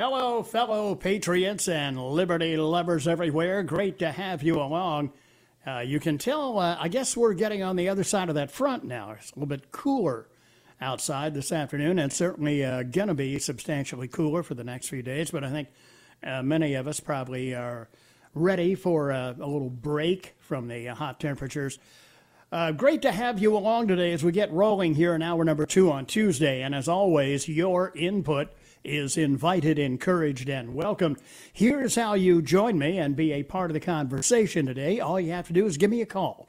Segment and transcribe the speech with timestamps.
[0.00, 3.62] Hello, fellow patriots and liberty lovers everywhere.
[3.62, 5.12] Great to have you along.
[5.66, 8.50] Uh, you can tell, uh, I guess we're getting on the other side of that
[8.50, 9.10] front now.
[9.10, 10.26] It's a little bit cooler
[10.80, 15.02] outside this afternoon, and certainly uh, going to be substantially cooler for the next few
[15.02, 15.32] days.
[15.32, 15.68] But I think
[16.24, 17.90] uh, many of us probably are
[18.32, 21.78] ready for uh, a little break from the uh, hot temperatures.
[22.50, 25.66] Uh, great to have you along today as we get rolling here in hour number
[25.66, 26.62] two on Tuesday.
[26.62, 28.48] And as always, your input
[28.84, 31.18] is invited, encouraged, and welcomed.
[31.52, 35.00] Here's how you join me and be a part of the conversation today.
[35.00, 36.48] All you have to do is give me a call.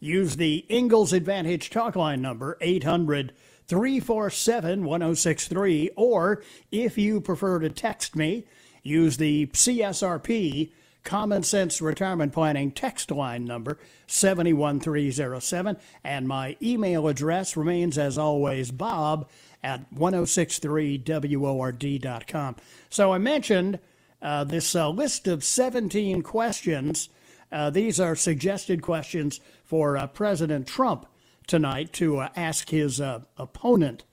[0.00, 3.32] Use the Ingalls Advantage talk line number, 800
[3.68, 8.44] 347 1063, or if you prefer to text me,
[8.82, 10.72] use the CSRP
[11.04, 15.76] Common Sense Retirement Planning text line number 71307.
[16.04, 19.28] And my email address remains, as always, bob
[19.62, 22.56] at 1063word.com.
[22.90, 23.78] So I mentioned
[24.22, 27.08] uh, this uh, list of 17 questions.
[27.50, 31.06] Uh, these are suggested questions for uh, President Trump
[31.46, 34.04] tonight to uh, ask his uh, opponent,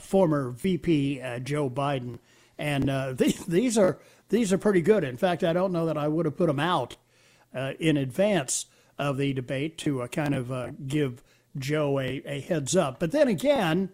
[0.00, 2.18] former VP Joe Biden.
[2.58, 5.04] And uh, these, are these are pretty good.
[5.04, 6.96] In fact, I don't know that I would have put them out
[7.78, 8.66] in advance
[8.98, 11.22] of the debate to kind of give
[11.56, 12.98] Joe a, a heads up.
[12.98, 13.90] But then again,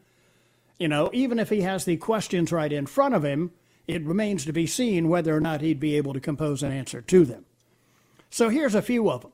[0.83, 3.53] you know, even if he has the questions right in front of him,
[3.87, 7.01] it remains to be seen whether or not he'd be able to compose an answer
[7.01, 7.45] to them.
[8.31, 9.31] So here's a few of them.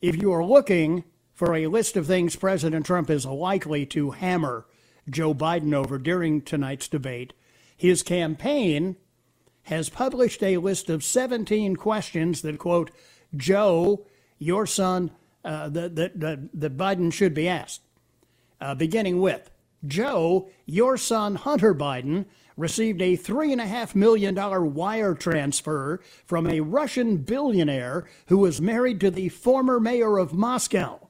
[0.00, 1.04] If you are looking
[1.34, 4.64] for a list of things President Trump is likely to hammer
[5.06, 7.34] Joe Biden over during tonight's debate,
[7.76, 8.96] his campaign
[9.64, 12.90] has published a list of 17 questions that, quote,
[13.36, 14.06] Joe,
[14.38, 15.10] your son,
[15.44, 16.18] uh, that, that,
[16.54, 17.82] that, Biden should be asked.
[18.62, 19.50] Uh, beginning with,
[19.86, 22.26] Joe, your son Hunter Biden
[22.56, 29.30] received a $3.5 million wire transfer from a Russian billionaire who was married to the
[29.30, 31.08] former mayor of Moscow.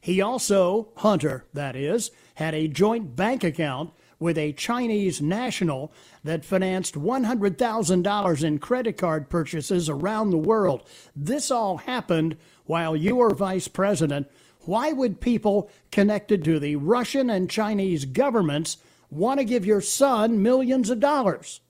[0.00, 6.44] He also, Hunter, that is, had a joint bank account with a Chinese national that
[6.44, 10.88] financed $100,000 in credit card purchases around the world.
[11.14, 14.28] This all happened while you were vice president.
[14.64, 18.78] Why would people connected to the Russian and Chinese governments
[19.10, 21.60] want to give your son millions of dollars?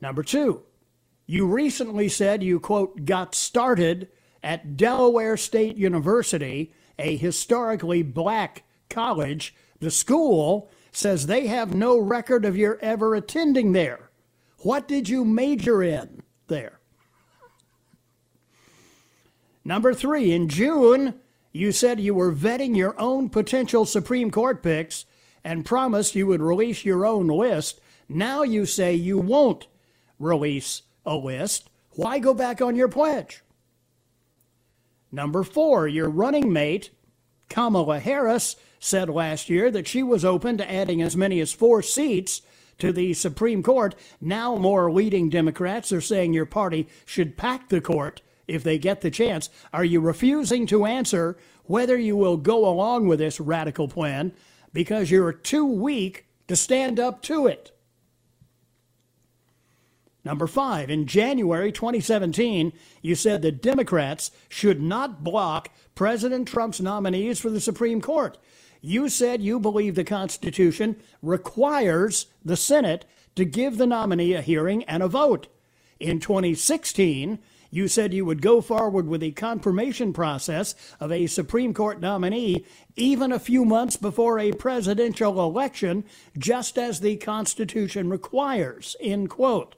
[0.00, 0.62] Number two,
[1.26, 4.08] you recently said you, quote, got started
[4.42, 9.54] at Delaware State University, a historically black college.
[9.78, 14.10] The school says they have no record of your ever attending there.
[14.58, 16.80] What did you major in there?
[19.64, 21.14] Number three, in June,
[21.52, 25.04] you said you were vetting your own potential Supreme Court picks
[25.44, 27.80] and promised you would release your own list.
[28.08, 29.66] Now you say you won't
[30.18, 31.68] release a list.
[31.90, 33.42] Why go back on your pledge?
[35.10, 36.90] Number four, your running mate,
[37.48, 41.82] Kamala Harris, said last year that she was open to adding as many as four
[41.82, 42.40] seats
[42.78, 43.94] to the Supreme Court.
[44.20, 49.00] Now, more leading Democrats are saying your party should pack the court if they get
[49.00, 49.50] the chance.
[49.72, 54.32] Are you refusing to answer whether you will go along with this radical plan
[54.72, 57.70] because you're too weak to stand up to it?
[60.24, 67.40] Number five, in January 2017, you said that Democrats should not block President Trump's nominees
[67.40, 68.38] for the Supreme Court.
[68.80, 73.04] You said you believe the Constitution requires the Senate
[73.34, 75.48] to give the nominee a hearing and a vote.
[75.98, 77.38] In 2016,
[77.74, 82.66] You said you would go forward with the confirmation process of a Supreme Court nominee
[82.96, 86.04] even a few months before a presidential election,
[86.36, 88.94] just as the Constitution requires.
[89.00, 89.74] End quote.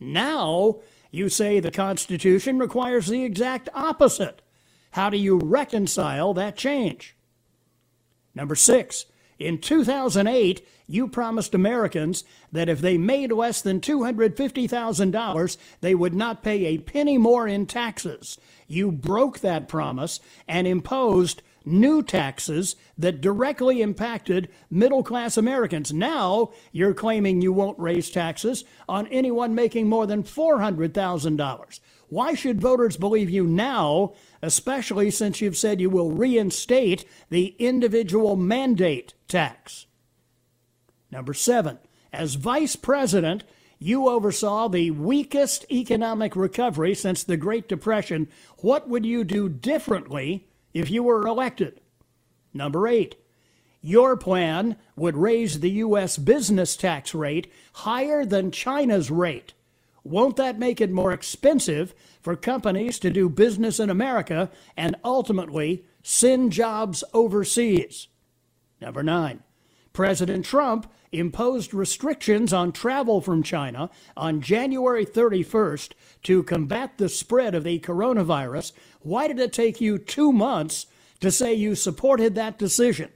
[0.00, 0.80] Now,
[1.12, 4.42] you say the Constitution requires the exact opposite.
[4.90, 7.14] How do you reconcile that change?
[8.34, 9.06] Number six,
[9.40, 16.42] in 2008, you promised Americans that if they made less than $250,000, they would not
[16.42, 18.38] pay a penny more in taxes.
[18.68, 25.92] You broke that promise and imposed new taxes that directly impacted middle class Americans.
[25.92, 31.80] Now you're claiming you won't raise taxes on anyone making more than $400,000.
[32.10, 38.34] Why should voters believe you now, especially since you've said you will reinstate the individual
[38.34, 39.86] mandate tax?
[41.12, 41.78] Number seven,
[42.12, 43.44] as vice president,
[43.78, 48.28] you oversaw the weakest economic recovery since the Great Depression.
[48.58, 51.80] What would you do differently if you were elected?
[52.52, 53.14] Number eight,
[53.80, 56.18] your plan would raise the U.S.
[56.18, 59.54] business tax rate higher than China's rate.
[60.10, 65.84] Won't that make it more expensive for companies to do business in America and ultimately
[66.02, 68.08] send jobs overseas?
[68.80, 69.44] Number nine,
[69.92, 75.92] President Trump imposed restrictions on travel from China on January 31st
[76.24, 78.72] to combat the spread of the coronavirus.
[79.02, 80.86] Why did it take you two months
[81.20, 83.10] to say you supported that decision?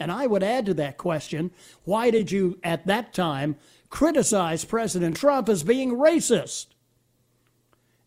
[0.00, 1.52] And I would add to that question
[1.84, 3.56] why did you, at that time,
[3.90, 6.66] criticize President Trump as being racist?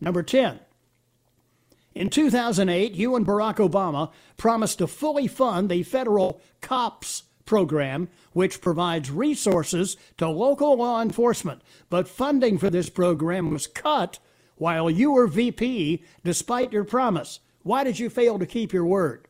[0.02, 0.60] Number 10.
[1.94, 8.62] In 2008, you and Barack Obama promised to fully fund the federal COPS program, which
[8.62, 11.62] provides resources to local law enforcement.
[11.90, 14.18] But funding for this program was cut
[14.56, 17.40] while you were VP, despite your promise.
[17.62, 19.28] Why did you fail to keep your word?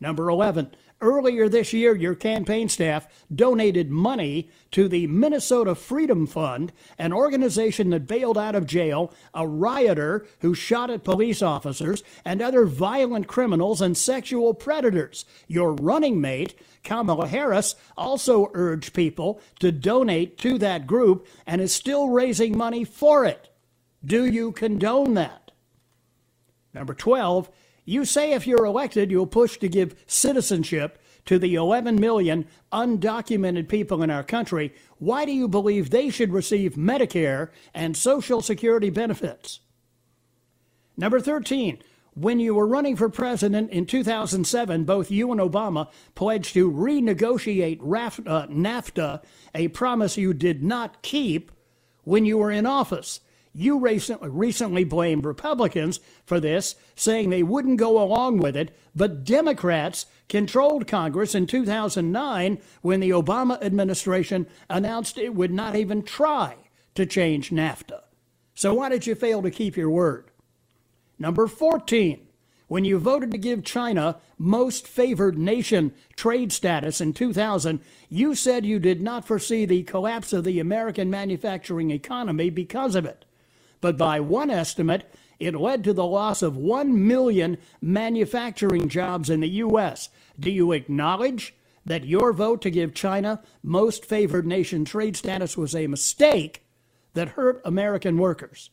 [0.00, 6.72] Number 11, Earlier this year, your campaign staff donated money to the Minnesota Freedom Fund,
[6.98, 12.42] an organization that bailed out of jail a rioter who shot at police officers and
[12.42, 15.24] other violent criminals and sexual predators.
[15.46, 21.72] Your running mate, Kamala Harris, also urged people to donate to that group and is
[21.72, 23.50] still raising money for it.
[24.04, 25.52] Do you condone that?
[26.74, 27.48] Number 12,
[27.88, 33.68] you say if you're elected, you'll push to give citizenship to the 11 million undocumented
[33.68, 34.74] people in our country.
[34.98, 39.60] Why do you believe they should receive Medicare and Social Security benefits?
[40.98, 41.82] Number 13,
[42.12, 47.80] when you were running for president in 2007, both you and Obama pledged to renegotiate
[47.80, 49.22] uh, NAFTA,
[49.54, 51.52] a promise you did not keep
[52.04, 53.20] when you were in office.
[53.60, 59.24] You recently, recently blamed Republicans for this, saying they wouldn't go along with it, but
[59.24, 66.54] Democrats controlled Congress in 2009 when the Obama administration announced it would not even try
[66.94, 68.02] to change NAFTA.
[68.54, 70.30] So why did you fail to keep your word?
[71.18, 72.28] Number 14,
[72.68, 78.64] when you voted to give China most favored nation trade status in 2000, you said
[78.64, 83.24] you did not foresee the collapse of the American manufacturing economy because of it
[83.80, 89.40] but by one estimate, it led to the loss of 1 million manufacturing jobs in
[89.40, 90.08] the U.S.
[90.38, 91.54] Do you acknowledge
[91.84, 96.64] that your vote to give China most favored nation trade status was a mistake
[97.14, 98.70] that hurt American workers?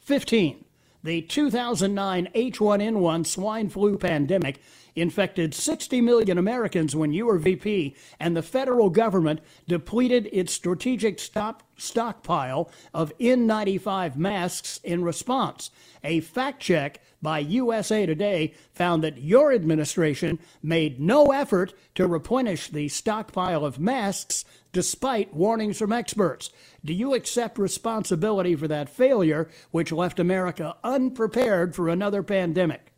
[0.00, 0.64] 15.
[1.02, 4.60] The 2009 H1N1 swine flu pandemic
[4.94, 11.18] infected 60 million Americans when you were VP, and the federal government depleted its strategic
[11.18, 15.70] stop, stockpile of N95 masks in response.
[16.04, 22.68] A fact check by USA Today found that your administration made no effort to replenish
[22.68, 26.50] the stockpile of masks despite warnings from experts.
[26.84, 32.91] Do you accept responsibility for that failure, which left America unprepared for another pandemic?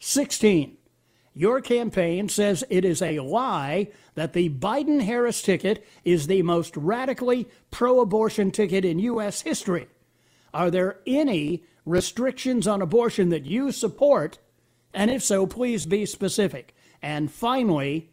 [0.00, 0.76] 16.
[1.32, 6.76] Your campaign says it is a lie that the Biden Harris ticket is the most
[6.76, 9.42] radically pro abortion ticket in U.S.
[9.42, 9.86] history.
[10.52, 14.38] Are there any restrictions on abortion that you support?
[14.92, 16.74] And if so, please be specific.
[17.00, 18.10] And finally,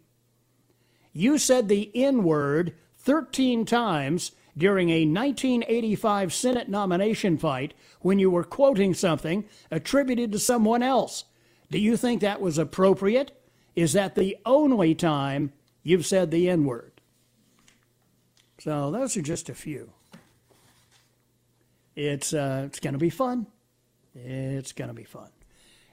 [1.12, 8.30] you said the N word 13 times during a 1985 Senate nomination fight when you
[8.30, 11.24] were quoting something attributed to someone else.
[11.70, 13.32] Do you think that was appropriate?
[13.76, 15.52] Is that the only time
[15.84, 16.94] you've said the N word?
[18.60, 19.92] So those are just a few.
[21.96, 23.48] It's, uh, it's going to be fun.
[24.16, 25.30] It's going to be fun.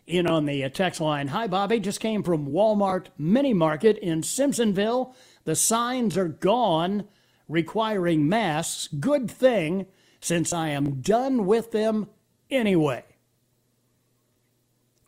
[0.07, 4.21] In on the uh, text line, hi Bobby, just came from Walmart Mini Market in
[4.21, 5.15] Simpsonville.
[5.45, 7.09] The signs are gone
[7.49, 8.89] requiring masks.
[8.89, 9.87] Good thing,
[10.21, 12.09] since I am done with them
[12.51, 13.05] anyway.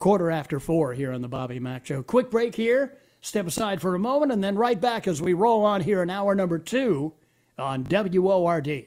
[0.06, 2.00] Quarter after four here on the Bobby Mack Show.
[2.00, 2.96] Quick break here.
[3.22, 6.10] Step aside for a moment and then right back as we roll on here in
[6.10, 7.12] hour number two
[7.58, 8.86] on WORD.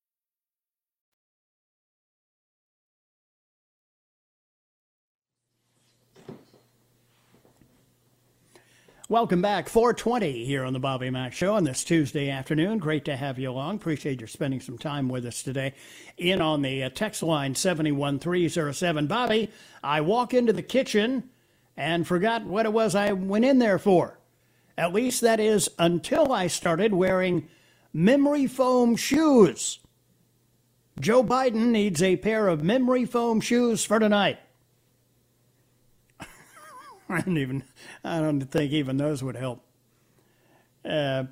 [9.11, 9.67] Welcome back.
[9.67, 12.77] 420 here on the Bobby Mack Show on this Tuesday afternoon.
[12.77, 13.75] Great to have you along.
[13.75, 15.73] Appreciate you spending some time with us today.
[16.17, 19.07] In on the uh, text line 71307.
[19.07, 19.51] Bobby,
[19.83, 21.29] I walk into the kitchen
[21.75, 24.17] and forgot what it was I went in there for.
[24.77, 27.49] At least that is until I started wearing
[27.91, 29.79] memory foam shoes.
[31.01, 34.39] Joe Biden needs a pair of memory foam shoes for tonight.
[37.15, 37.63] I don't even.
[38.03, 39.63] I don't think even those would help.
[40.85, 41.25] Uh,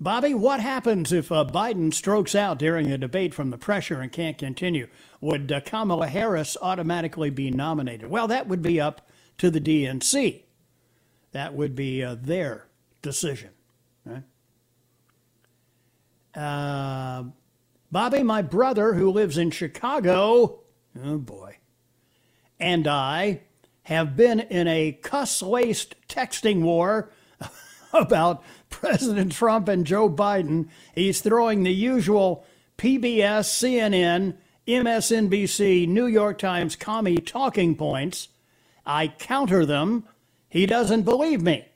[0.00, 4.10] Bobby, what happens if uh, Biden strokes out during a debate from the pressure and
[4.10, 4.88] can't continue?
[5.20, 8.10] Would uh, Kamala Harris automatically be nominated?
[8.10, 10.42] Well, that would be up to the DNC.
[11.32, 12.66] That would be uh, their
[13.02, 13.50] decision.
[14.04, 14.24] Right?
[16.34, 17.24] Uh,
[17.92, 20.60] Bobby, my brother who lives in Chicago,
[21.04, 21.58] oh boy,
[22.58, 23.42] and I
[23.90, 27.10] have been in a cuss laced texting war
[27.92, 30.68] about President Trump and Joe Biden.
[30.94, 32.44] He's throwing the usual
[32.78, 34.36] PBS, CNN,
[34.68, 38.28] MSNBC, New York Times commie talking points.
[38.86, 40.04] I counter them.
[40.48, 41.66] He doesn't believe me.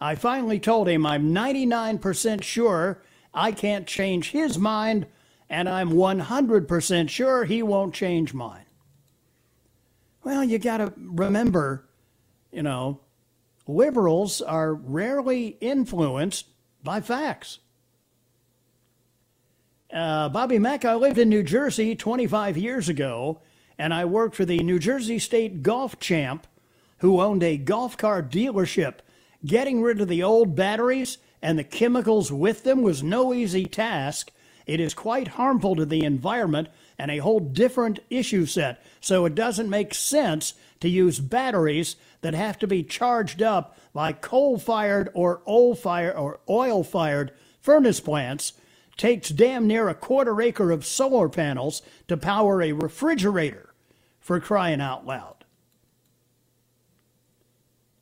[0.00, 3.02] I finally told him I'm 99% sure
[3.34, 5.06] I can't change his mind,
[5.50, 8.64] and I'm 100% sure he won't change mine.
[10.24, 11.88] Well, you got to remember,
[12.52, 13.00] you know,
[13.66, 16.46] liberals are rarely influenced
[16.82, 17.58] by facts.
[19.92, 23.40] Uh, Bobby Mack, I lived in New Jersey 25 years ago,
[23.76, 26.46] and I worked for the New Jersey State Golf Champ,
[26.98, 28.96] who owned a golf car dealership.
[29.44, 34.30] Getting rid of the old batteries and the chemicals with them was no easy task.
[34.66, 38.82] It is quite harmful to the environment and a whole different issue set.
[39.00, 44.12] So it doesn't make sense to use batteries that have to be charged up by
[44.12, 48.52] coal fired or oil fired or oil fired furnace plants.
[48.96, 53.72] Takes damn near a quarter acre of solar panels to power a refrigerator
[54.20, 55.44] for crying out loud.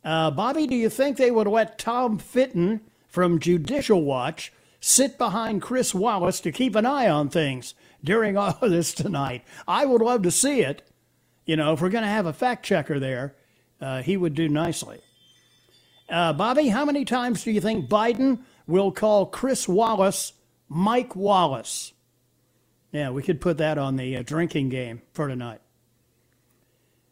[0.04, 5.62] Uh, Bobby, do you think they would let Tom Fitton from Judicial Watch sit behind
[5.62, 9.44] Chris Wallace to keep an eye on things during all of this tonight.
[9.68, 10.82] I would love to see it.
[11.44, 13.34] You know, if we're going to have a fact checker there,
[13.80, 15.00] uh, he would do nicely.
[16.08, 20.32] Uh, Bobby, how many times do you think Biden will call Chris Wallace
[20.68, 21.92] Mike Wallace?
[22.92, 25.60] Yeah, we could put that on the uh, drinking game for tonight.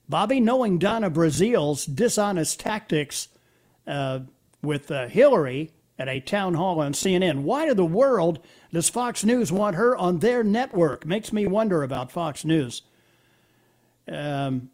[0.08, 3.28] Bobby, knowing Donna Brazile's dishonest tactics
[3.86, 4.20] uh,
[4.62, 8.38] with uh, Hillary at a town hall on CNN, why in the world
[8.72, 11.04] does Fox News want her on their network?
[11.04, 12.82] Makes me wonder about Fox News.
[14.10, 14.70] Um,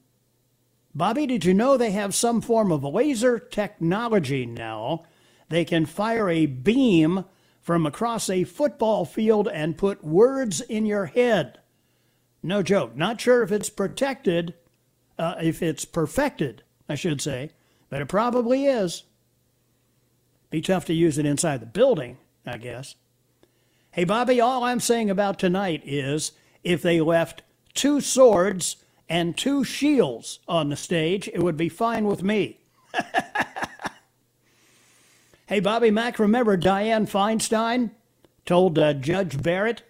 [0.94, 5.04] Bobby, did you know they have some form of laser technology now?
[5.48, 7.24] They can fire a beam
[7.60, 11.58] from across a football field and put words in your head.
[12.42, 12.94] No joke.
[12.94, 14.54] Not sure if it's protected,
[15.18, 17.50] uh, if it's perfected, I should say,
[17.88, 19.04] but it probably is.
[20.54, 22.94] Be tough to use it inside the building, I guess.
[23.90, 26.30] Hey, Bobby, all I'm saying about tonight is
[26.62, 27.42] if they left
[27.74, 28.76] two swords
[29.08, 32.60] and two shields on the stage, it would be fine with me.
[35.46, 37.90] hey, Bobby Mack, remember Dianne Feinstein
[38.46, 39.82] told uh, Judge Barrett,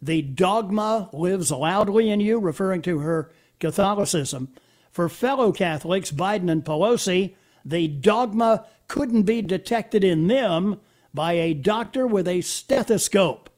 [0.00, 4.48] the dogma lives loudly in you, referring to her Catholicism.
[4.90, 7.34] For fellow Catholics, Biden and Pelosi,
[7.70, 10.80] the dogma couldn't be detected in them
[11.14, 13.48] by a doctor with a stethoscope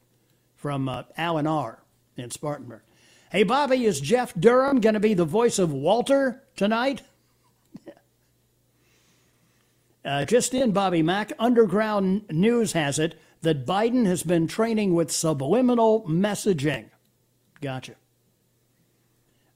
[0.55, 1.83] from uh, Alan R.
[2.15, 2.81] in Spartanburg.
[3.31, 7.01] Hey, Bobby, is Jeff Dunham going to be the voice of Walter tonight?
[10.05, 15.11] uh, just in, Bobby Mack, Underground News has it that Biden has been training with
[15.11, 16.85] subliminal messaging.
[17.59, 17.95] Gotcha.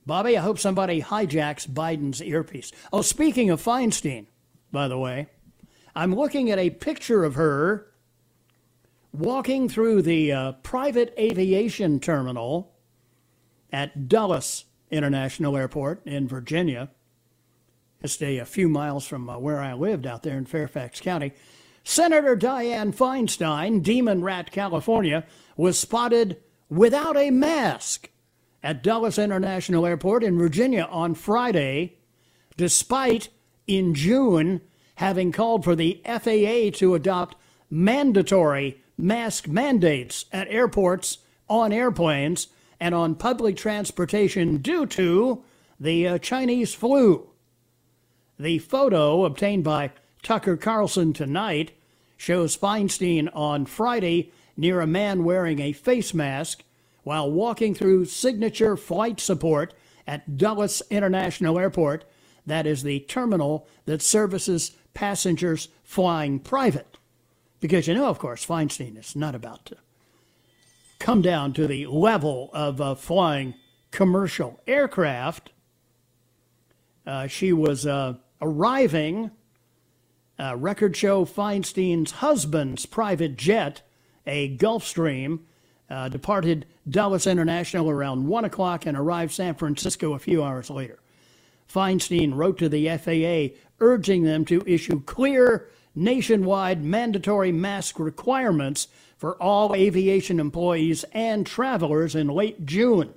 [0.07, 2.71] Bobby, I hope somebody hijacks Biden's earpiece.
[2.91, 4.25] Oh, speaking of Feinstein,
[4.71, 5.27] by the way,
[5.95, 7.87] I'm looking at a picture of her
[9.11, 12.75] walking through the uh, private aviation terminal
[13.71, 16.89] at Dulles International Airport in Virginia,
[18.01, 21.33] just a, a few miles from uh, where I lived out there in Fairfax County.
[21.83, 26.37] Senator Dianne Feinstein, Demon Rat, California, was spotted
[26.69, 28.09] without a mask
[28.61, 31.97] at Dulles International Airport in Virginia on Friday,
[32.57, 33.29] despite
[33.67, 34.61] in June
[34.95, 37.35] having called for the FAA to adopt
[37.69, 42.47] mandatory mask mandates at airports, on airplanes,
[42.79, 45.43] and on public transportation due to
[45.79, 47.29] the uh, Chinese flu.
[48.39, 49.91] The photo obtained by
[50.23, 51.71] Tucker Carlson tonight
[52.17, 56.63] shows Feinstein on Friday near a man wearing a face mask
[57.03, 59.73] while walking through signature flight support
[60.07, 62.03] at Dulles International Airport.
[62.47, 66.97] That is the terminal that services passengers flying private.
[67.59, 69.77] Because you know, of course, Feinstein is not about to
[70.99, 73.53] come down to the level of uh, flying
[73.91, 75.51] commercial aircraft.
[77.05, 79.31] Uh, she was uh, arriving.
[80.39, 83.81] Uh, record show Feinstein's husband's private jet,
[84.25, 85.39] a Gulfstream,
[85.89, 90.99] uh, departed Dulles International around 1 o'clock and arrived San Francisco a few hours later.
[91.71, 99.41] Feinstein wrote to the FAA urging them to issue clear nationwide mandatory mask requirements for
[99.41, 103.13] all aviation employees and travelers in late June.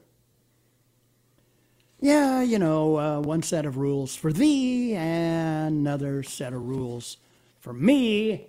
[2.01, 7.19] Yeah, you know, uh, one set of rules for thee and another set of rules
[7.59, 8.47] for me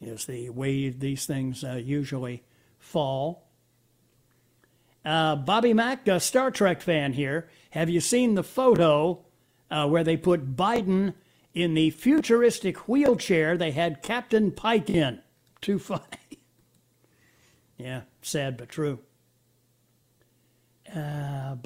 [0.00, 2.44] is the way these things uh, usually
[2.78, 3.48] fall.
[5.04, 7.48] Uh, Bobby Mack, a Star Trek fan here.
[7.72, 9.24] Have you seen the photo
[9.70, 11.14] uh, where they put Biden
[11.54, 15.20] in the futuristic wheelchair they had Captain Pike in?
[15.62, 16.02] Too funny.
[17.78, 18.98] yeah, sad but true.
[20.94, 21.56] Uh,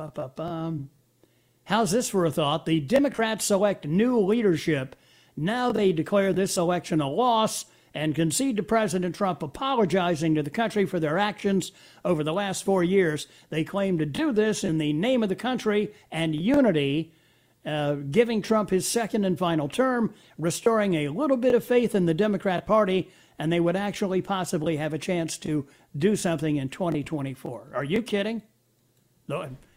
[1.65, 2.67] How's this for a thought?
[2.67, 4.95] The Democrats select new leadership.
[5.37, 7.65] Now they declare this election a loss
[7.97, 11.73] and concede to President Trump apologizing to the country for their actions
[12.05, 13.27] over the last four years.
[13.49, 17.15] They claim to do this in the name of the country and unity,
[17.65, 22.05] uh, giving Trump his second and final term, restoring a little bit of faith in
[22.05, 26.69] the Democrat Party and they would actually possibly have a chance to do something in
[26.69, 27.73] 2024.
[27.75, 28.43] Are you kidding?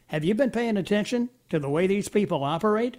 [0.07, 2.97] Have you been paying attention to the way these people operate?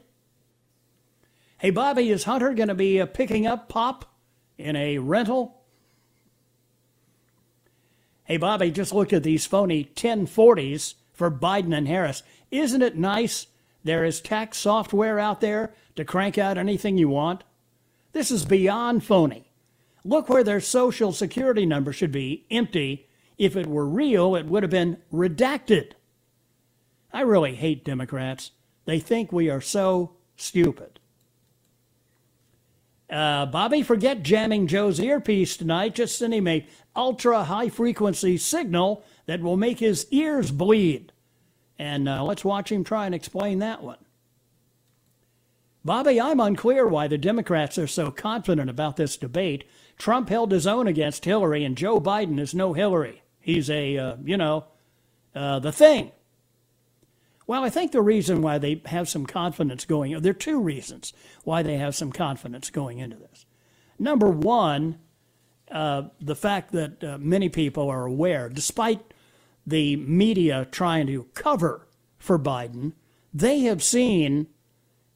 [1.58, 4.10] Hey, Bobby, is Hunter going to be uh, picking up Pop
[4.60, 5.60] in a rental?
[8.24, 12.22] Hey, Bobby, just look at these phony 1040s for Biden and Harris.
[12.50, 13.48] Isn't it nice
[13.82, 17.42] there is tax software out there to crank out anything you want?
[18.12, 19.50] This is beyond phony.
[20.04, 23.08] Look where their social security number should be empty.
[23.36, 25.92] If it were real, it would have been redacted.
[27.12, 28.52] I really hate Democrats.
[28.84, 30.99] They think we are so stupid.
[33.10, 35.96] Uh, Bobby, forget jamming Joe's earpiece tonight.
[35.96, 41.12] Just send him a ultra high frequency signal that will make his ears bleed.
[41.78, 43.98] And uh, let's watch him try and explain that one.
[45.84, 49.64] Bobby, I'm unclear why the Democrats are so confident about this debate.
[49.96, 53.22] Trump held his own against Hillary, and Joe Biden is no Hillary.
[53.40, 54.66] He's a, uh, you know,
[55.34, 56.12] uh, the thing.
[57.50, 61.12] Well, I think the reason why they have some confidence going, there are two reasons
[61.42, 63.44] why they have some confidence going into this.
[63.98, 65.00] Number one,
[65.68, 69.00] uh, the fact that uh, many people are aware, despite
[69.66, 72.92] the media trying to cover for Biden,
[73.34, 74.46] they have seen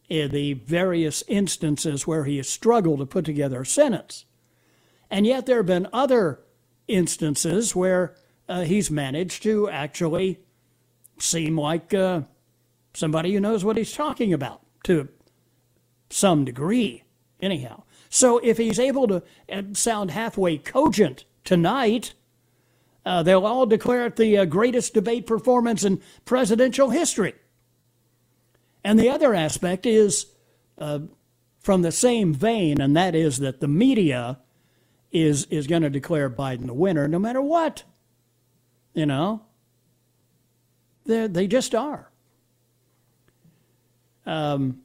[0.09, 4.25] in the various instances where he has struggled to put together a sentence.
[5.09, 6.41] And yet there have been other
[6.89, 8.17] instances where
[8.49, 10.41] uh, he's managed to actually
[11.19, 12.23] seem like uh,
[12.93, 15.09] somebody who knows what he's talking about to
[16.11, 17.05] some degree,
[17.41, 17.83] anyhow.
[18.09, 22.15] So if he's able to uh, sound halfway cogent tonight,
[23.05, 27.35] uh, they'll all declare it the uh, greatest debate performance in presidential history.
[28.83, 30.27] And the other aspect is
[30.79, 31.01] uh,
[31.61, 34.39] from the same vein, and that is that the media
[35.11, 37.85] is is going to declare Biden the winner no matter what.
[38.93, 39.44] You know,
[41.05, 42.11] they they just are.
[44.27, 44.81] Um,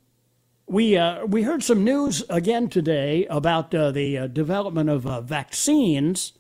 [0.68, 5.22] we uh, we heard some news again today about uh, the uh, development of uh,
[5.22, 6.34] vaccines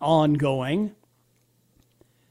[0.00, 0.94] ongoing.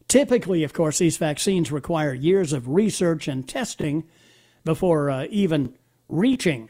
[0.08, 4.06] Typically, of course, these vaccines require years of research and testing
[4.64, 5.74] before uh, even
[6.08, 6.70] reaching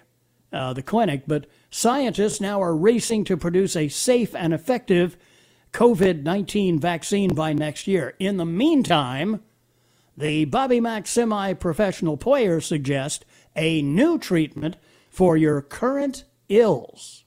[0.51, 5.17] uh, the clinic, but scientists now are racing to produce a safe and effective
[5.73, 8.15] COVID 19 vaccine by next year.
[8.17, 9.43] In the meantime,
[10.17, 13.23] the Bobby Mack semi professional players suggest
[13.55, 14.75] a new treatment
[15.09, 17.23] for your current ills.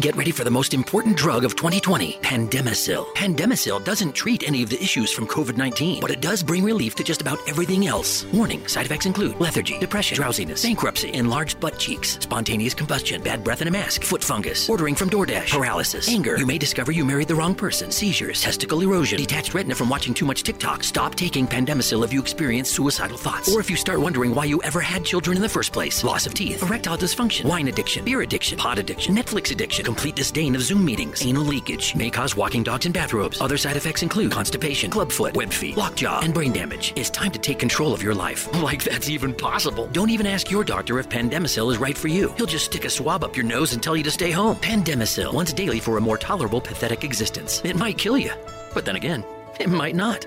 [0.00, 3.06] Get ready for the most important drug of 2020, Pandemicil.
[3.14, 6.94] Pandemicil doesn't treat any of the issues from COVID 19, but it does bring relief
[6.96, 8.24] to just about everything else.
[8.26, 13.62] Warning side effects include lethargy, depression, drowsiness, bankruptcy, enlarged butt cheeks, spontaneous combustion, bad breath
[13.62, 16.36] in a mask, foot fungus, ordering from DoorDash, paralysis, anger.
[16.36, 20.12] You may discover you married the wrong person, seizures, testicle erosion, detached retina from watching
[20.12, 20.84] too much TikTok.
[20.84, 24.62] Stop taking Pandemicil if you experience suicidal thoughts, or if you start wondering why you
[24.62, 26.04] ever had children in the first place.
[26.04, 30.54] Loss of teeth, erectile dysfunction, wine addiction, beer addiction, pot addiction, Netflix addiction complete disdain
[30.54, 33.40] of Zoom meetings, anal leakage, may cause walking dogs in bathrobes.
[33.40, 36.92] Other side effects include constipation, clubfoot, web feet, lockjaw, and brain damage.
[36.96, 38.48] It's time to take control of your life.
[38.66, 39.86] Like that's even possible.
[39.92, 42.32] Don't even ask your doctor if Pandemicil is right for you.
[42.36, 44.56] He'll just stick a swab up your nose and tell you to stay home.
[44.56, 47.62] Pandemicil, once daily for a more tolerable, pathetic existence.
[47.64, 48.32] It might kill you,
[48.74, 49.24] but then again,
[49.60, 50.26] it might not.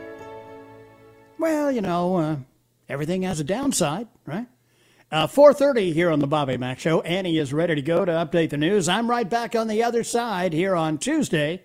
[1.37, 2.35] Well, you know, uh,
[2.87, 4.47] everything has a downside, right?
[5.11, 7.01] Uh, 4.30 here on the Bobby Mack Show.
[7.01, 8.87] Annie is ready to go to update the news.
[8.87, 11.63] I'm right back on the other side here on Tuesday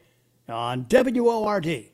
[0.49, 1.94] on WORD.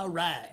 [0.00, 0.48] All right.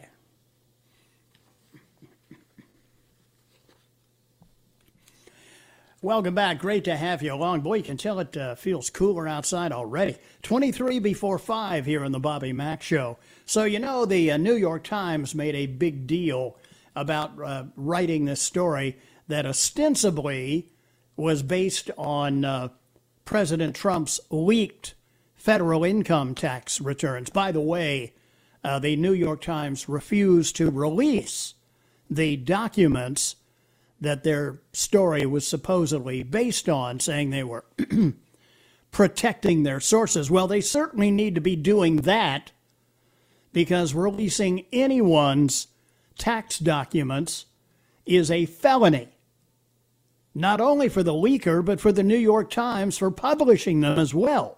[6.02, 6.60] Welcome back.
[6.60, 7.62] Great to have you along.
[7.62, 10.18] Boy, you can tell it uh, feels cooler outside already.
[10.42, 13.20] 23 before 5 here on the Bobby Mack Show.
[13.46, 16.58] So, you know, the uh, New York Times made a big deal
[16.94, 18.98] about uh, writing this story
[19.30, 20.74] that ostensibly
[21.16, 22.68] was based on uh,
[23.24, 24.94] President Trump's leaked
[25.36, 27.30] federal income tax returns.
[27.30, 28.12] By the way,
[28.68, 31.54] uh, the New York Times refused to release
[32.10, 33.38] the documents
[34.02, 37.64] that their story was supposedly based on, saying they were
[38.92, 40.30] protecting their sources.
[40.30, 42.52] Well, they certainly need to be doing that
[43.54, 45.68] because releasing anyone's
[46.18, 47.46] tax documents
[48.06, 49.08] is a felony.
[50.36, 54.14] Not only for the leaker, but for the New York Times for publishing them as
[54.14, 54.57] well.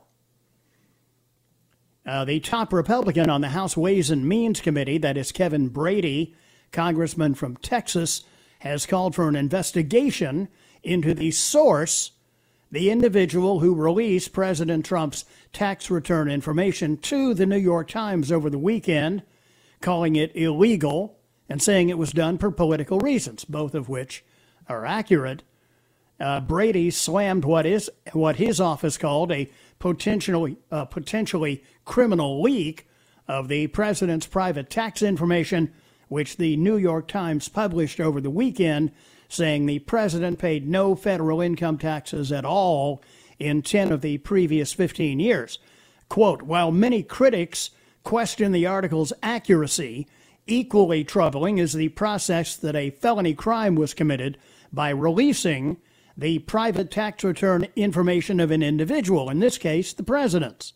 [2.09, 6.33] Uh, the top Republican on the House Ways and Means Committee, that is Kevin Brady,
[6.71, 8.23] congressman from Texas,
[8.61, 10.47] has called for an investigation
[10.81, 12.13] into the source,
[12.71, 18.49] the individual who released President Trump's tax return information to the New York Times over
[18.49, 19.21] the weekend,
[19.79, 24.25] calling it illegal and saying it was done for political reasons, both of which
[24.67, 25.43] are accurate.
[26.19, 32.87] Uh, Brady slammed what is what his office called a potentially uh, potentially criminal leak
[33.27, 35.73] of the president's private tax information
[36.09, 38.91] which the New York Times published over the weekend,
[39.29, 43.01] saying the president paid no federal income taxes at all
[43.37, 45.59] in 10 of the previous 15 years.
[46.09, 47.69] Quote, while many critics
[48.03, 50.07] question the article's accuracy,
[50.47, 54.37] equally troubling is the process that a felony crime was committed
[54.73, 55.77] by releasing
[56.19, 60.73] the private tax return information of an individual, in this case, the president's,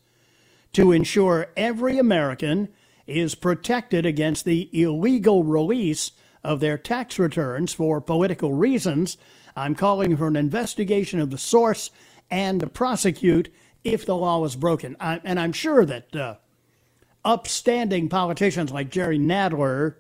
[0.71, 2.69] to ensure every American
[3.06, 6.12] is protected against the illegal release
[6.45, 9.17] of their tax returns for political reasons.
[9.53, 11.91] I'm calling for an investigation of the source
[12.32, 13.53] and to prosecute
[13.84, 14.95] if the law was broken.
[14.97, 16.36] I, and I'm sure that uh,
[17.25, 19.95] upstanding politicians like Jerry Nadler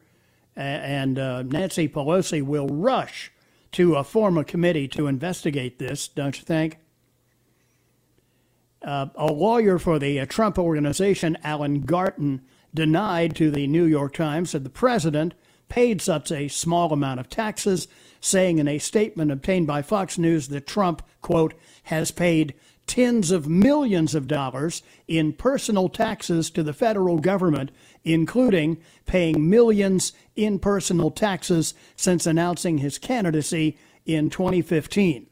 [0.55, 3.32] and uh, Nancy Pelosi will rush
[3.73, 6.79] to form a committee to investigate this, don't you think?
[8.83, 12.41] Uh, a lawyer for the uh, Trump organization, Alan Garten,
[12.73, 15.33] denied to the New York Times that the president
[15.69, 17.87] paid such a small amount of taxes,
[18.19, 22.53] saying in a statement obtained by Fox News that Trump, quote, has paid
[22.85, 27.71] tens of millions of dollars in personal taxes to the federal government,
[28.03, 35.27] including paying millions in personal taxes since announcing his candidacy in 2015.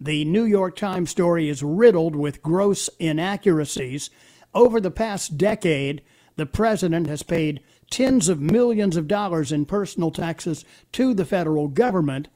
[0.00, 4.10] The New York Times story is riddled with gross inaccuracies.
[4.54, 6.02] Over the past decade,
[6.36, 11.68] the president has paid tens of millions of dollars in personal taxes to the federal
[11.68, 12.28] government.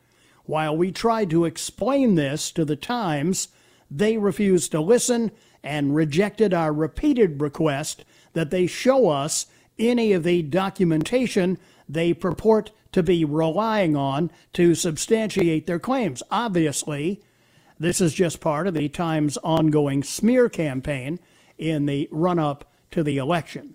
[0.44, 3.48] While we tried to explain this to the Times,
[3.90, 9.46] they refused to listen and rejected our repeated request that they show us
[9.78, 11.58] any of the documentation
[11.88, 16.22] they purport to be relying on to substantiate their claims.
[16.30, 17.22] Obviously,
[17.78, 21.18] this is just part of the Times' ongoing smear campaign
[21.58, 23.74] in the run up to the election.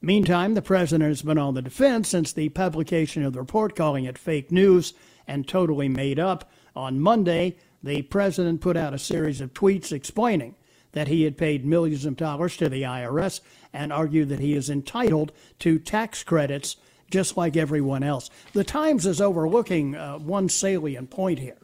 [0.00, 4.04] Meantime, the president has been on the defense since the publication of the report calling
[4.04, 4.92] it fake news
[5.26, 6.50] and totally made up.
[6.76, 10.56] On Monday, the president put out a series of tweets explaining
[10.92, 13.40] that he had paid millions of dollars to the IRS
[13.74, 16.76] and argue that he is entitled to tax credits
[17.10, 18.30] just like everyone else.
[18.54, 21.58] The Times is overlooking uh, one salient point here.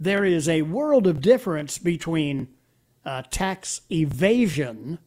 [0.00, 2.48] There is a world of difference between
[3.04, 4.98] uh, tax evasion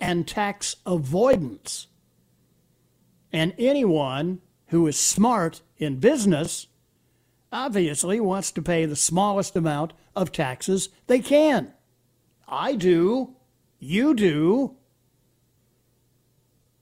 [0.00, 1.86] and tax avoidance.
[3.32, 6.66] And anyone who is smart in business
[7.52, 11.72] obviously wants to pay the smallest amount of taxes they can.
[12.48, 13.36] I do.
[13.78, 14.76] You do.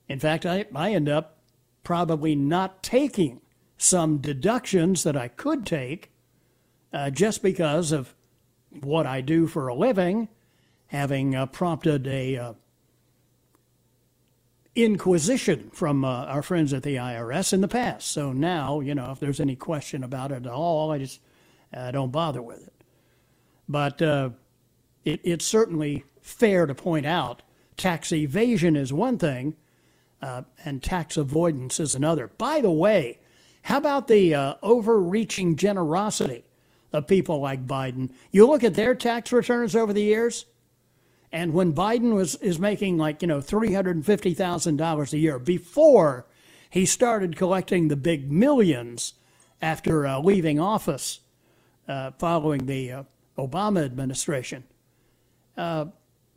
[0.09, 1.39] In fact, I, I end up
[1.83, 3.41] probably not taking
[3.77, 6.11] some deductions that I could take
[6.93, 8.15] uh, just because of
[8.81, 10.29] what I do for a living,
[10.89, 12.53] having uh, prompted a uh,
[14.75, 18.09] inquisition from uh, our friends at the IRS in the past.
[18.11, 21.21] So now, you know, if there's any question about it at all, I just
[21.75, 22.73] uh, don't bother with it.
[23.69, 24.31] But uh,
[25.05, 27.43] it, it's certainly fair to point out
[27.77, 29.55] tax evasion is one thing
[30.21, 32.29] uh, and tax avoidance is another.
[32.39, 33.21] By the way,
[33.63, 36.45] how about the uh, overreaching generosity
[36.93, 38.11] of people like Biden?
[38.33, 40.47] You look at their tax returns over the years
[41.31, 45.13] and when Biden was is making like you know three hundred and fifty thousand dollars
[45.13, 46.27] a year before
[46.71, 49.15] he started collecting the big millions
[49.63, 51.21] after uh, leaving office
[51.89, 53.03] uh, following the uh,
[53.39, 54.65] Obama administration.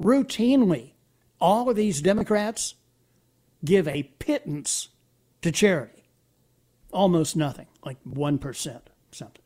[0.01, 0.93] Routinely,
[1.39, 2.75] all of these Democrats
[3.63, 4.89] give a pittance
[5.41, 6.09] to charity.
[6.91, 8.81] Almost nothing, like 1%,
[9.11, 9.41] something.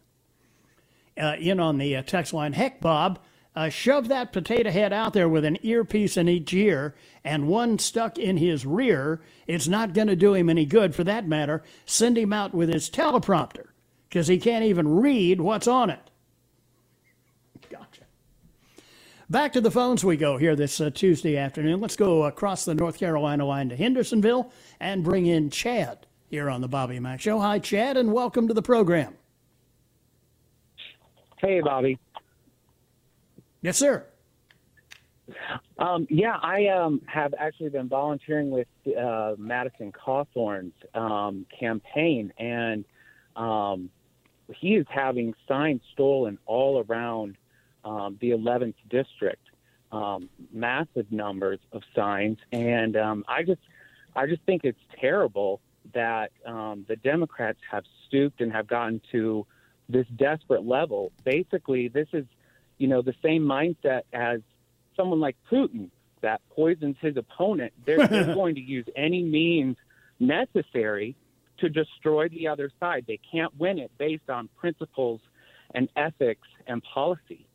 [1.20, 3.20] Uh, in on the uh, text line, heck, Bob,
[3.56, 7.78] uh, shove that potato head out there with an earpiece in each ear and one
[7.78, 9.22] stuck in his rear.
[9.46, 11.62] It's not going to do him any good for that matter.
[11.86, 13.68] Send him out with his teleprompter
[14.10, 16.10] because he can't even read what's on it.
[17.70, 18.04] Gotcha.
[19.34, 21.82] Back to the phones we go here this uh, Tuesday afternoon.
[21.82, 26.62] Let's go across the North Carolina line to Hendersonville and bring in Chad here on
[26.62, 27.40] the Bobby Mack Show.
[27.40, 29.16] Hi, Chad, and welcome to the program.
[31.38, 31.98] Hey, Bobby.
[33.64, 34.06] Yes, sir.
[35.80, 42.86] Um, yeah, I um, have actually been volunteering with uh, Madison Cawthorn's um, campaign, and
[43.36, 43.90] um,
[44.56, 47.36] he is having signs stolen all around
[47.84, 49.42] um, the 11th district.
[49.92, 53.62] Um, massive numbers of signs, and I just,
[54.16, 55.62] I just think it's terrible
[55.94, 59.46] that um, the Democrats have stooped and have gotten to
[59.90, 61.12] this desperate level.
[61.24, 62.26] Basically, this is,
[62.78, 64.40] you know, the same mindset as
[64.96, 65.90] someone like Putin
[66.22, 67.74] that poisons his opponent.
[67.86, 69.78] They're, they're going to use any means
[70.20, 71.16] necessary
[71.60, 73.06] to destroy the other side.
[73.08, 75.22] They can't win it based on principles
[75.76, 77.46] and ethics and policy.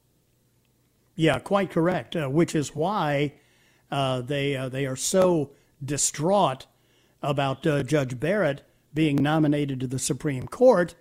[1.19, 2.15] Yeah, quite correct.
[2.15, 3.33] Uh, which is why
[3.91, 5.51] uh, they uh, they are so
[5.85, 6.67] distraught
[7.21, 8.63] about uh, Judge Barrett
[8.95, 10.95] being nominated to the Supreme Court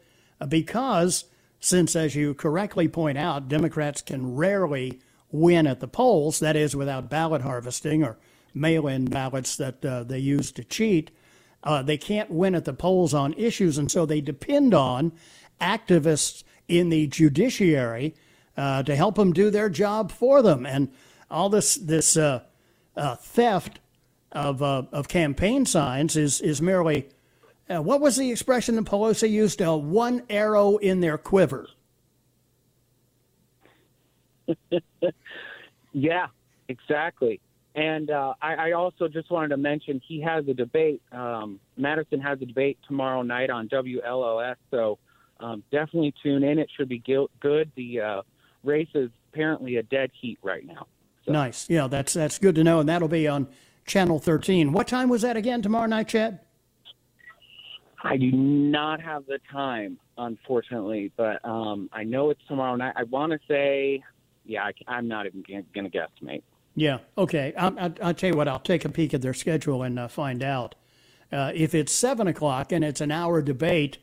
[0.50, 1.26] because
[1.60, 5.00] since, as you correctly point out, Democrats can rarely
[5.32, 8.18] win at the polls, that is, without ballot harvesting or
[8.56, 11.12] mail in ballots that uh, they use to cheat,
[11.64, 15.12] uh, they can't win at the polls on issues, and so they depend on
[15.62, 18.16] activists in the judiciary
[18.58, 20.66] uh, to help them do their job for them.
[20.66, 20.90] And
[21.30, 22.44] all this this uh,
[22.96, 23.80] uh, theft
[24.32, 27.08] of uh, of campaign signs is is merely
[27.70, 29.62] uh, what was the expression that Pelosi used?
[29.62, 31.68] Uh, one arrow in their quiver.
[35.92, 36.28] yeah,
[36.70, 37.42] exactly.
[37.76, 41.00] And I, I, also just wanted to mention he has a debate.
[41.12, 44.98] Um, Madison has a debate tomorrow night on WLOS, so
[45.40, 46.58] um, definitely tune in.
[46.58, 47.04] It should be
[47.40, 47.70] good.
[47.76, 48.24] The
[48.68, 50.86] race is apparently a dead heat right now.
[51.26, 51.32] So.
[51.32, 51.70] Nice.
[51.70, 53.48] Yeah, that's that's good to know, and that'll be on
[53.86, 54.72] Channel 13.
[54.72, 56.40] What time was that again tomorrow night, Chad?
[58.04, 62.94] I do not have the time, unfortunately, but um, I know it's tomorrow night.
[62.96, 64.04] I want to say,
[64.46, 66.44] yeah, I, am not even going to guesstimate.
[66.76, 67.54] Yeah, okay.
[67.58, 70.08] I, I, I'll tell you what, I'll take a peek at their schedule and uh,
[70.08, 70.76] find out.
[71.32, 73.98] Uh, if it's 7 o'clock and it's an hour debate,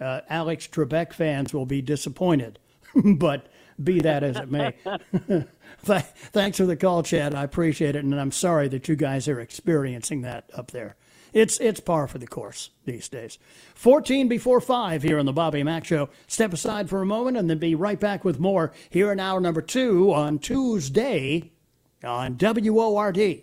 [0.00, 2.58] uh, Alex Trebek fans will be disappointed.
[3.18, 3.46] but
[3.82, 4.74] be that as it may.
[5.82, 7.34] Thanks for the call, Chad.
[7.34, 10.96] I appreciate it, and I'm sorry that you guys are experiencing that up there
[11.34, 13.38] it's it's par for the course these days.
[13.74, 16.08] 14 before 5 here on the Bobby Mack Show.
[16.26, 19.40] Step aside for a moment and then be right back with more here in hour
[19.40, 21.50] number two on Tuesday
[22.02, 23.42] on WORD.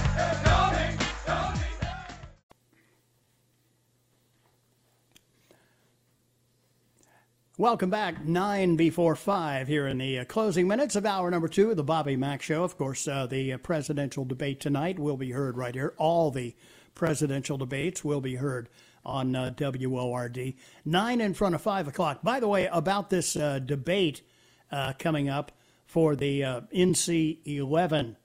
[7.61, 8.25] Welcome back.
[8.25, 11.83] Nine before five here in the uh, closing minutes of hour number two of the
[11.83, 12.63] Bobby Mack Show.
[12.63, 15.93] Of course, uh, the uh, presidential debate tonight will be heard right here.
[15.99, 16.55] All the
[16.95, 18.67] presidential debates will be heard
[19.05, 20.55] on uh, WORD.
[20.85, 22.23] Nine in front of five o'clock.
[22.23, 24.23] By the way, about this uh, debate
[24.71, 25.51] uh, coming up
[25.85, 28.17] for the NC 11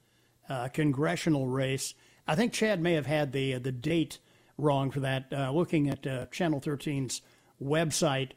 [0.72, 1.92] congressional race,
[2.26, 4.18] I think Chad may have had the the date
[4.56, 5.30] wrong for that.
[5.52, 7.20] looking at Channel 13's
[7.62, 8.30] website.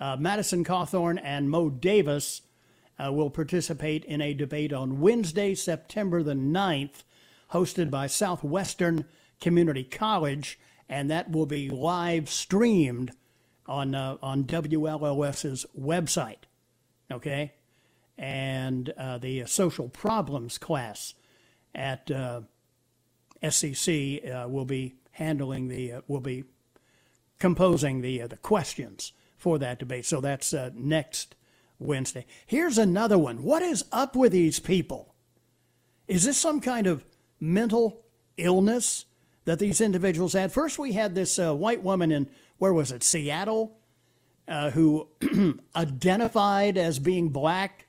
[0.00, 2.42] Uh, Madison Cawthorn and Moe Davis
[2.98, 7.04] uh, will participate in a debate on Wednesday, September the 9th,
[7.52, 9.04] hosted by Southwestern
[9.40, 13.12] Community College and that will be live streamed
[13.66, 16.44] on uh, on WLOS's website.
[17.10, 17.54] Okay,
[18.18, 21.14] and uh, the social problems class
[21.74, 22.42] at uh,
[23.42, 26.44] uh, will be handling the uh, will be
[27.38, 29.12] composing the uh, the questions
[29.44, 30.06] for that debate.
[30.06, 31.34] So that's next
[31.78, 32.24] Wednesday.
[32.46, 33.42] Here's another one.
[33.42, 35.14] What is up with these people?
[36.08, 37.04] Is this some kind of
[37.38, 38.06] mental
[38.38, 39.04] illness
[39.44, 40.50] that these individuals had?
[40.50, 42.26] First, we had this uh, white woman in,
[42.56, 43.76] where was it, Seattle,
[44.48, 45.08] uh, who
[45.76, 47.83] identified as being black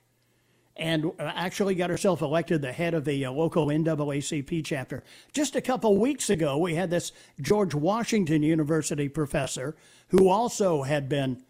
[0.77, 5.03] and actually got herself elected the head of the uh, local NAACP chapter.
[5.31, 9.75] Just a couple weeks ago, we had this George Washington University professor
[10.09, 11.41] who also had been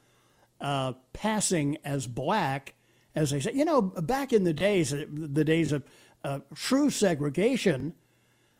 [0.62, 2.76] uh, passing as black,
[3.16, 3.52] as they say.
[3.54, 5.84] You know, back in the days, the days of
[6.24, 7.94] uh, true segregation,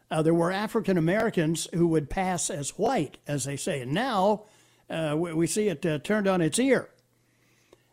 [0.10, 3.82] uh, there were African Americans who would pass as white, as they say.
[3.82, 4.46] And now
[4.90, 6.90] uh, we, see it uh, turned on its ear.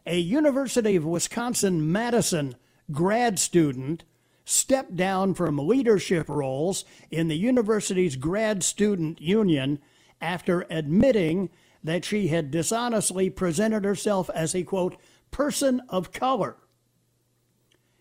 [0.07, 2.57] A University of Wisconsin Madison
[2.91, 4.05] grad student
[4.45, 9.79] stepped down from leadership roles in the university's grad student union
[10.21, 11.49] after admitting
[11.85, 14.97] that she had dishonestly presented herself as a quote
[15.31, 16.57] person of color.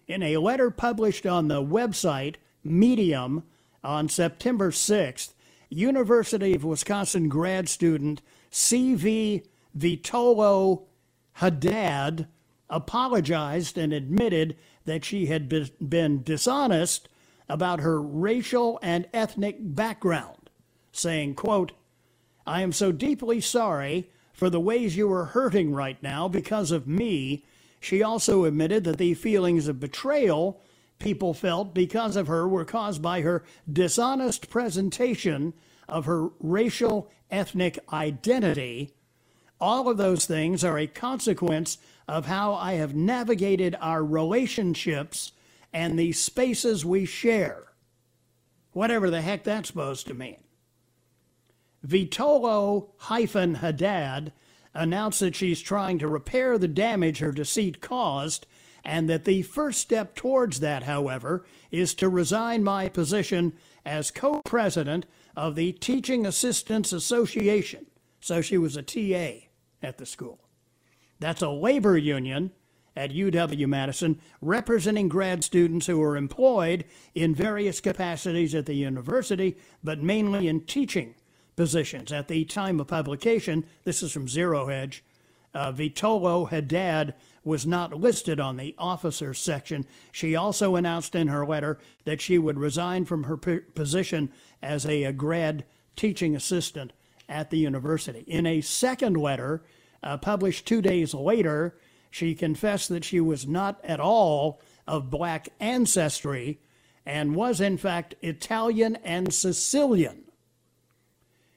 [0.07, 3.43] In a letter published on the website Medium
[3.83, 5.33] on September 6th,
[5.69, 8.21] University of Wisconsin grad student
[8.51, 9.43] C.V.
[9.75, 10.83] Vitolo
[11.33, 12.27] Haddad
[12.69, 17.07] apologized and admitted that she had been dishonest
[17.47, 20.49] about her racial and ethnic background,
[20.91, 21.73] saying, quote,
[22.47, 26.87] I am so deeply sorry for the ways you are hurting right now because of
[26.87, 27.45] me.
[27.79, 30.61] She also admitted that the feelings of betrayal
[30.99, 35.53] people felt because of her were caused by her dishonest presentation
[35.87, 38.93] of her racial ethnic identity.
[39.59, 41.77] All of those things are a consequence
[42.11, 45.31] of how I have navigated our relationships
[45.71, 47.71] and the spaces we share.
[48.73, 50.43] Whatever the heck that's supposed to mean.
[51.87, 54.33] Vitolo hyphen Haddad
[54.73, 58.45] announced that she's trying to repair the damage her deceit caused,
[58.83, 63.53] and that the first step towards that, however, is to resign my position
[63.85, 65.05] as co president
[65.37, 67.85] of the Teaching Assistants Association.
[68.19, 69.47] So she was a TA
[69.81, 70.40] at the school.
[71.21, 72.51] That's a labor union
[72.95, 76.83] at UW Madison representing grad students who are employed
[77.15, 81.15] in various capacities at the university, but mainly in teaching
[81.55, 82.11] positions.
[82.11, 85.03] At the time of publication, this is from Zero Hedge,
[85.53, 87.13] uh, Vitolo Haddad
[87.43, 89.85] was not listed on the officers section.
[90.11, 94.85] She also announced in her letter that she would resign from her p- position as
[94.85, 95.65] a, a, grad
[95.95, 96.93] teaching assistant
[97.27, 98.23] at the university.
[98.27, 99.63] In a second letter
[100.03, 101.77] uh, published two days later,
[102.09, 106.59] she confessed that she was not at all of black ancestry
[107.05, 110.23] and was, in fact, Italian and Sicilian.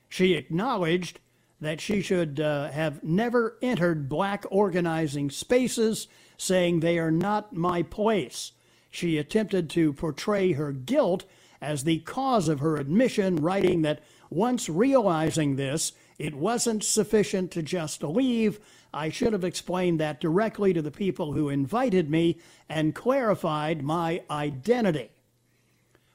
[0.09, 1.21] She acknowledged
[1.61, 7.83] that she should uh, have never entered black organizing spaces, saying they are not my
[7.83, 8.53] place.
[8.91, 11.25] She attempted to portray her guilt
[11.61, 17.62] as the cause of her admission, writing that once realizing this, it wasn't sufficient to
[17.62, 18.61] just leave.
[18.93, 22.39] I should have explained that directly to the people who invited me
[22.69, 25.11] and clarified my identity.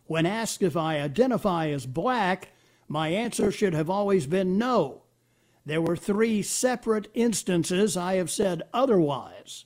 [0.05, 2.49] When asked if I identify as black,
[2.87, 5.03] my answer should have always been no.
[5.65, 9.65] There were three separate instances I have said otherwise.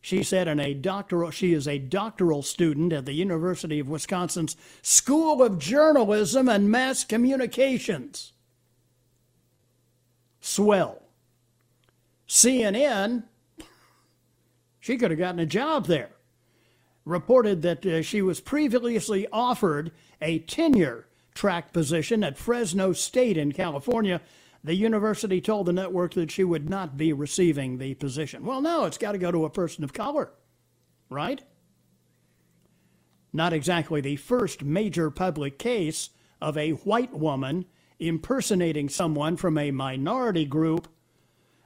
[0.00, 4.56] She said in a doctoral she is a doctoral student at the University of Wisconsin's
[4.82, 8.31] School of Journalism and Mass Communications.
[10.42, 11.02] Swell.
[12.28, 13.24] CNN
[14.82, 16.10] she could have gotten a job there.
[17.04, 23.52] Reported that uh, she was previously offered a tenure track position at Fresno State in
[23.52, 24.20] California,
[24.64, 28.44] the university told the network that she would not be receiving the position.
[28.44, 30.32] Well, no, it's got to go to a person of color,
[31.08, 31.40] right?
[33.32, 37.66] Not exactly the first major public case of a white woman
[38.06, 40.88] impersonating someone from a minority group.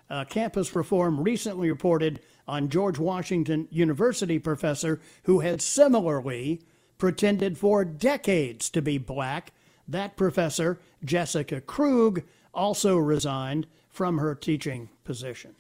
[0.09, 6.61] Uh, Campus Reform recently reported on George Washington University professor who had similarly
[6.99, 9.53] pretended for decades to be black
[9.89, 12.23] that professor, Jessica Krug,
[12.53, 15.55] also resigned from her teaching position.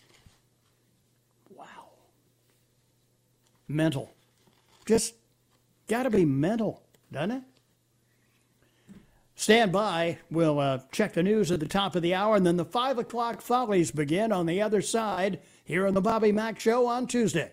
[1.55, 1.66] Wow.
[3.68, 4.12] Mental.
[4.85, 5.14] Just
[5.89, 7.43] got to be mental, doesn't it?
[9.39, 10.16] Stand by.
[10.30, 12.99] We'll uh, check the news at the top of the hour, and then the 5
[12.99, 17.53] o'clock follies begin on the other side here on the Bobby Mack Show on Tuesday.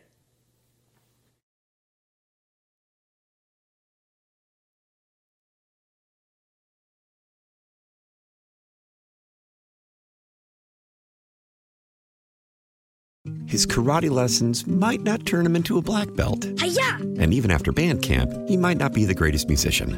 [13.46, 16.46] His karate lessons might not turn him into a black belt.
[16.60, 16.98] Hi-ya!
[17.20, 19.98] And even after band camp, he might not be the greatest musician.